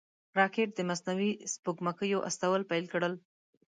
راکټ 0.39 0.69
د 0.75 0.79
مصنوعي 0.89 1.31
سپوږمکیو 1.53 2.25
استول 2.29 2.61
پیل 2.71 2.85
کړل 2.93 3.13